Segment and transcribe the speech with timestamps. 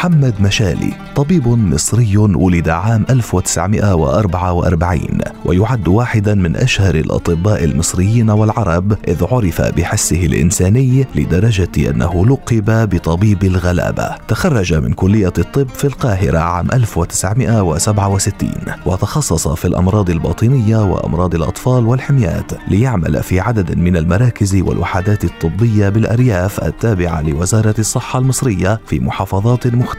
[0.00, 5.00] محمد مشالي طبيب مصري ولد عام 1944
[5.44, 13.44] ويعد واحدا من أشهر الأطباء المصريين والعرب إذ عرف بحسه الإنساني لدرجة أنه لقب بطبيب
[13.44, 14.16] الغلابة.
[14.28, 18.50] تخرج من كلية الطب في القاهرة عام 1967
[18.86, 26.64] وتخصص في الأمراض الباطنية وأمراض الأطفال والحميات ليعمل في عدد من المراكز والوحدات الطبية بالأرياف
[26.64, 29.89] التابعة لوزارة الصحة المصرية في محافظات مختلفة.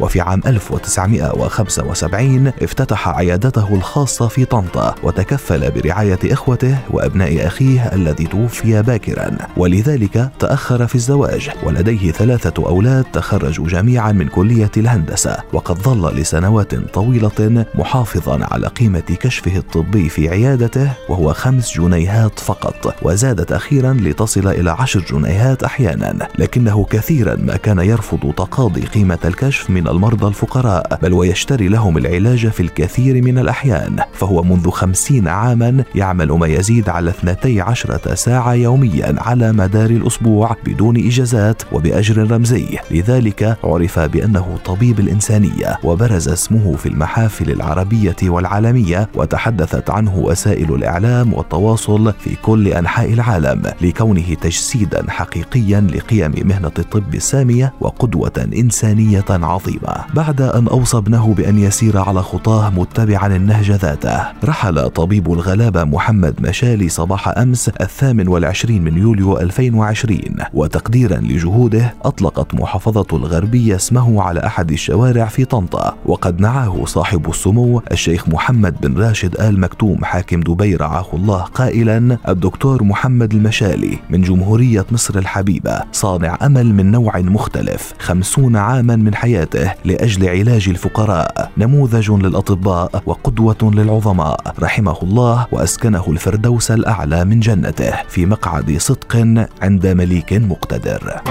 [0.00, 8.82] وفي عام 1975 افتتح عيادته الخاصة في طنطا وتكفل برعاية إخوته وأبناء أخيه الذي توفي
[8.82, 9.36] باكرا.
[9.56, 11.50] ولذلك تأخر في الزواج.
[11.62, 15.36] ولديه ثلاثة أولاد تخرجوا جميعا من كلية الهندسة.
[15.52, 22.94] وقد ظل لسنوات طويلة محافظا على قيمة كشفه الطبي في عيادته وهو خمس جنيهات فقط.
[23.02, 26.28] وزادت أخيرا لتصل إلى عشر جنيهات أحيانا.
[26.38, 32.48] لكنه كثيرا ما كان يرفض تقاضي قيمة الكشف من المرضى الفقراء بل ويشتري لهم العلاج
[32.48, 33.98] في الكثير من الأحيان.
[34.12, 40.96] فهو منذ خمسين عاما يعمل ما يزيد على 12 ساعة يوميا على مدار الأسبوع بدون
[40.96, 42.78] إجازات وبأجر رمزي.
[42.90, 51.34] لذلك عرف بأنه طبيب الإنسانية وبرز اسمه في المحافل العربية والعالمية وتحدثت عنه وسائل الإعلام
[51.34, 59.46] والتواصل في كل أنحاء العالم لكونه تجسيدا حقيقيا لقيم مهنة الطب السامية وقدوة إنسانية إنسانية
[59.46, 60.04] عظيمة.
[60.14, 66.34] بعد أن أوصى ابنه بأن يسير على خطاه متبعا النهج ذاته رحل طبيب الغلابة محمد
[66.40, 70.20] مشالي صباح أمس الثامن والعشرين من يوليو 2020
[70.54, 75.96] وتقديرا لجهوده أطلقت محافظة الغربية اسمه على أحد الشوارع في طنطا.
[76.06, 82.18] وقد نعاه صاحب السمو الشيخ محمد بن راشد آل مكتوم حاكم دبي رعاه الله قائلا
[82.28, 89.14] الدكتور محمد المشالي من جمهورية مصر الحبيبة صانع أمل من نوع مختلف خمسون عاما من
[89.14, 97.92] حياته لأجل علاج الفقراء نموذج للأطباء وقدوة للعظماء رحمه الله وأسكنه الفردوس الأعلى من جنته
[98.08, 99.16] في مقعد صدق
[99.62, 101.22] عند مليك مقتدر.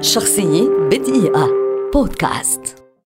[0.00, 1.48] شخصية بدقيقة.
[1.94, 2.77] بودكاست.